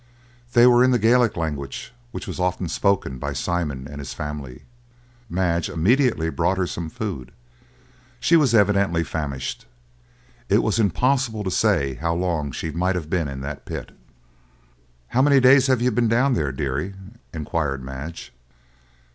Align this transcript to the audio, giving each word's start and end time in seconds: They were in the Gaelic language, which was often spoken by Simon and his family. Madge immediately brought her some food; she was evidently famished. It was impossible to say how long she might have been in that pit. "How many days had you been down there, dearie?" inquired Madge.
They 0.53 0.65
were 0.65 0.83
in 0.83 0.89
the 0.89 0.97
Gaelic 0.97 1.37
language, 1.37 1.93
which 2.09 2.25
was 2.25 2.39
often 2.39 2.67
spoken 2.67 3.19
by 3.19 3.33
Simon 3.33 3.87
and 3.87 3.99
his 3.99 4.15
family. 4.15 4.63
Madge 5.29 5.69
immediately 5.69 6.31
brought 6.31 6.57
her 6.57 6.65
some 6.65 6.89
food; 6.89 7.31
she 8.19 8.35
was 8.35 8.55
evidently 8.55 9.03
famished. 9.03 9.67
It 10.49 10.63
was 10.63 10.79
impossible 10.79 11.43
to 11.43 11.51
say 11.51 11.93
how 11.93 12.15
long 12.15 12.51
she 12.51 12.71
might 12.71 12.95
have 12.95 13.11
been 13.11 13.27
in 13.27 13.41
that 13.41 13.63
pit. 13.65 13.91
"How 15.09 15.21
many 15.21 15.39
days 15.39 15.67
had 15.67 15.81
you 15.83 15.91
been 15.91 16.07
down 16.07 16.33
there, 16.33 16.51
dearie?" 16.51 16.95
inquired 17.31 17.83
Madge. 17.83 18.33